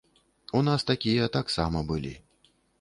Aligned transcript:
У 0.59 0.61
нас 0.69 0.87
такія 0.91 1.29
таксама 1.37 1.87
былі. 1.95 2.17